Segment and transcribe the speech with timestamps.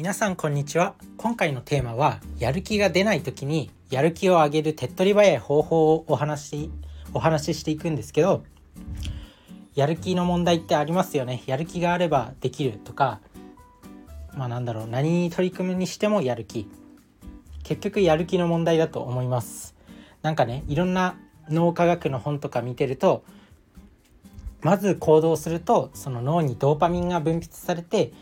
[0.00, 0.94] 皆さんこんにちは。
[1.18, 6.70] 今回のテーマはやる気が出ない時にやる気を上げる手っ取り早い方法をお話し
[7.12, 8.42] お話ししていくんですけど
[9.74, 11.42] やる気の問題ってありますよね。
[11.44, 13.20] やる気があればできるとか
[14.34, 14.86] まあなんだろう。
[14.86, 16.66] 何に取り組むにしてもやる気。
[17.62, 19.74] 結局やる気の問題だと思います。
[20.22, 21.16] なんかねいろんな
[21.50, 23.22] 脳科学の本とか見てると
[24.62, 28.14] まず行動するとその脳にドーパミンが分泌されて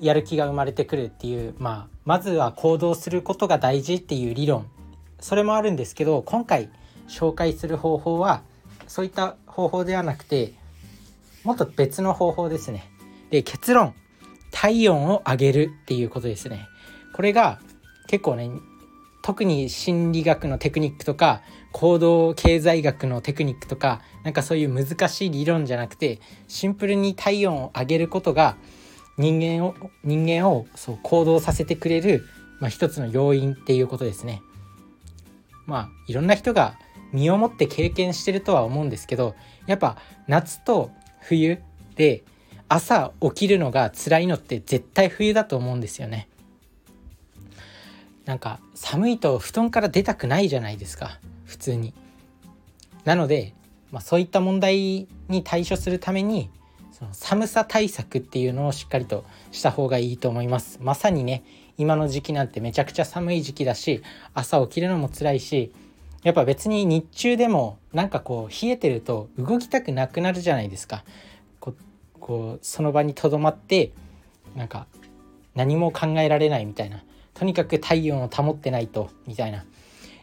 [0.00, 4.66] やる気が生まれてくるっていう、まあ、まずは行動することが大事っていう理論
[5.20, 6.70] それもあるんですけど今回
[7.08, 8.42] 紹介する方法は
[8.86, 10.54] そういった方法ではなくて
[11.44, 12.90] もっと別の方法ですね。
[13.30, 13.94] で結論
[14.50, 16.66] 体温を上げるっていうことですね。
[17.14, 17.60] これが
[18.08, 18.50] 結構ね
[19.22, 28.56] 特に心理学のテクニックとか行動経済学のテクニックとかなんかそういう難しい理論じゃなくてシンプルに体温を上げることが
[29.20, 32.24] 人間を人間をそう行動させてくれる、
[32.58, 34.40] まあ、一つの要因っていうことですね。
[35.66, 36.78] まあいろんな人が
[37.12, 39.34] 身をもって経験してるとは思うんですけど
[39.66, 41.60] やっぱ夏と冬
[41.96, 42.24] で
[42.68, 46.28] 朝起きるのが辛いのって絶対冬だと思うんですよね。
[48.24, 51.92] なんか寒いと布団から出たくないじゃないですか普通に。
[53.04, 53.52] なので、
[53.90, 56.48] まあ、そういった問題に対処するために
[57.00, 60.78] その寒さ対策っていうのをしっかりとした方がいいと思います。
[60.82, 61.42] まさにね
[61.78, 64.02] 今の時期なんてめちゃくちゃ寒い時期だし
[64.34, 65.72] 朝起きるのも辛いし
[66.22, 71.02] やっぱ別に日中でもなんかこう冷えてると動きたくなくなるじゃないですか。
[72.20, 73.92] こうその場にとどまって
[74.54, 74.86] なんか
[75.54, 77.02] 何も考えられないみたいな
[77.34, 79.64] とにかく体温を保ってないとみたいな、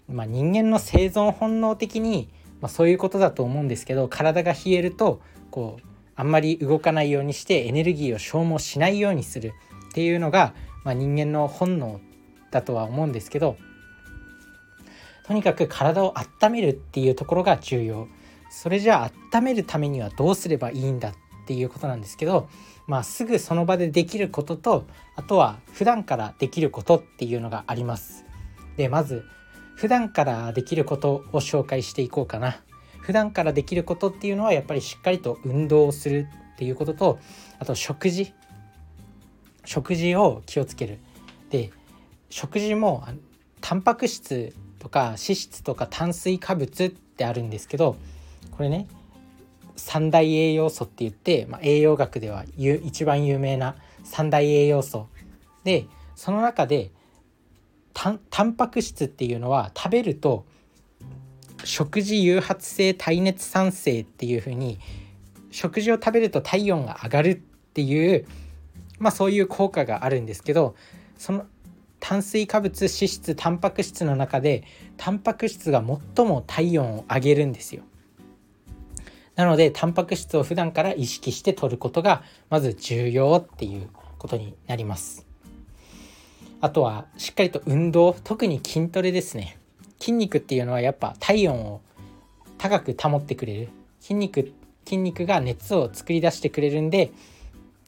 [0.07, 2.29] まあ、人間の生存本能的に、
[2.61, 9.53] まあ、そういうことだと思うんですけど体が冷えるとこうあんまり動かないようにしてエネルギーを消耗しないようにする
[9.89, 12.01] っていうのが、まあ、人間の本能
[12.51, 13.55] だとは思うんですけど
[15.25, 18.07] とにかく体を温めるっていうところが重要
[18.49, 21.13] それじゃあ温めるためにはどうすればいいんだっ
[21.47, 22.49] ていうことなんですけど、
[22.87, 28.25] まあ、すぐその場でできることとあとは普段からできることっていうのがあります。
[28.77, 29.25] でまず
[29.75, 32.61] 普段からできることを紹介していこうかな。
[33.07, 37.19] 普段からできることっていうのはやっぱりしっかりと運動をするっていうことと
[37.57, 38.33] あと食事
[39.63, 40.99] 食事を気をつける。
[41.49, 41.71] で
[42.29, 43.07] 食事も
[43.61, 47.95] タンパク質とか脂質とか炭水化物ってあるんですけど
[48.51, 48.89] これね
[49.77, 55.07] 三大栄養素って言って、まあ、栄養学では一番有名な三大栄養素
[55.63, 56.91] でその中で
[57.93, 58.09] タ
[58.43, 60.45] ンパク質っていうのは食べると
[61.67, 64.79] 食事誘発性耐熱酸性っていう風に
[65.51, 67.35] 食事を食べると体温が上がるっ
[67.73, 68.25] ていう
[68.99, 70.75] まあそういう効果があるんですけど
[71.17, 71.45] その
[71.99, 74.63] 炭水化物脂質タンパク質の中で
[74.97, 75.83] タンパク質が
[76.15, 77.83] 最も体温を上げるんですよ。
[79.35, 85.27] なのでタンパク質を普段から意識して摂ることがまず重要っていうことになります。
[86.61, 89.59] あとはしっかりと運動特に筋トレですね
[90.07, 91.81] 筋肉っていうのはやっぱ体温を
[92.57, 93.69] 高く保ってくれる。
[93.99, 94.53] 筋肉
[94.85, 97.11] 筋肉が熱を作り出してくれるんで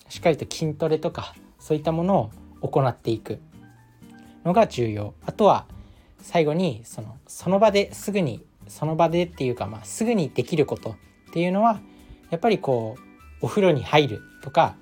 [0.10, 2.30] しっかりと筋トレとかそういったもの
[2.62, 3.40] を行っていく
[4.44, 5.14] のが重要。
[5.26, 5.66] あとは
[6.22, 10.98] 最後にそのその場ですぐにその場でっていうか、まあ、すぐにできること
[11.30, 11.80] っていうのは
[12.32, 12.98] やっぱりこ
[13.42, 14.76] うお風呂に入るとか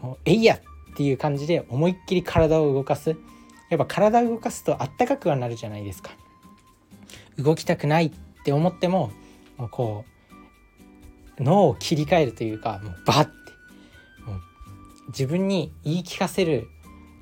[0.00, 0.60] もうえいやっ
[0.96, 3.16] ていう感じで思いっきり体を動かす。
[3.74, 6.12] やっぱ体を動かすとあったかくはなるじゃないですか。
[7.36, 8.12] 動きたくないっ
[8.44, 9.10] て思っても
[9.56, 10.04] もうこ
[11.38, 13.30] う脳を切り替えるというかもうバッて
[14.24, 14.40] もう
[15.08, 16.68] 自分に言い聞かせる。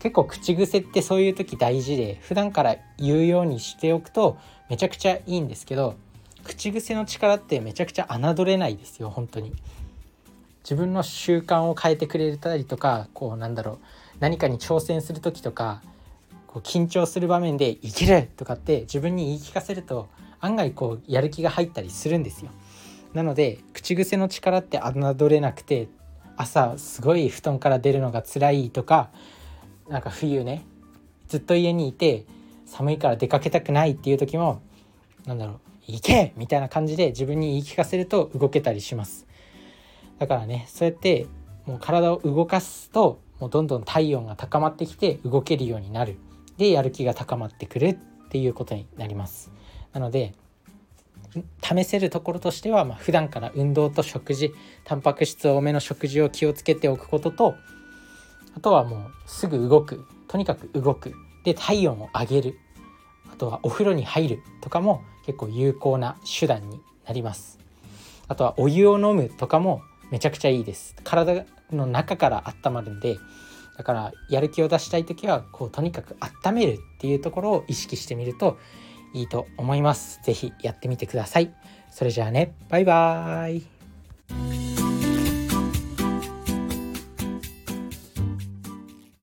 [0.00, 4.36] 結構口癖ってそういう時大事で普段から言うようにしておくと
[4.68, 5.94] めちゃくちゃいいんですけど
[6.42, 9.52] 口癖の力ってめちゃくちゃ侮れないですよ本当に。
[10.64, 13.78] 自分の習慣を変えてくれたりとかこうなんだろう
[14.18, 15.82] 何かに挑戦する時とか
[16.52, 20.08] こう緊張する場面で「いける!」とかって自分に言い聞かせると
[20.40, 22.50] 案外こうやる気が入ったりするんですよ
[23.14, 25.88] なので口癖の力って侮れなくて
[26.36, 29.10] 朝すごい布団から出るのが辛いとか
[29.88, 30.64] なんか冬ね
[31.28, 32.26] ずっと家にいて
[32.66, 34.60] 寒いから出かけたくないっていう時も
[35.26, 39.26] なんだろう行けみたいな感じで自分に言い聞かせると動けたりします
[40.18, 41.26] だからねそうやって
[41.66, 46.16] もう体を動かすともうどんどん体温が高まってきて動けるようになる
[46.58, 49.50] でやる気が高まってくるっていうことになります。
[49.92, 50.34] なので
[51.62, 54.52] 試せるところとしては、まあ、普段から運動と食事
[54.84, 57.54] タンパク質多めの食事を気をつけておくことと
[58.54, 60.06] あとはもうすぐ動く。
[60.28, 61.14] とにかく動く。
[61.44, 62.58] で体温を上げる。
[63.32, 64.42] あとはお風呂に入る。
[64.60, 67.58] とかも結構有効な手段になります。
[68.28, 69.30] あとはお湯を飲む。
[69.30, 70.94] とかもめちゃくちゃいいです。
[71.02, 73.16] 体の中から温まるんで
[73.76, 78.58] だからやる気を出したい時はこうとにかく温めるっていうところを意識してみると
[79.14, 80.20] いいと思います。
[80.22, 81.54] 是非やってみてください。
[81.90, 82.54] それじゃあね。
[82.68, 83.81] バイバーイ。